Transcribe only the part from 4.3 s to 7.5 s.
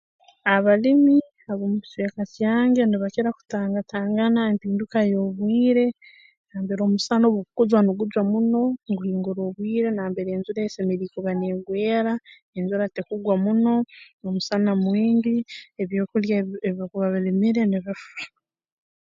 empinduka y'obwire nambere omusana obu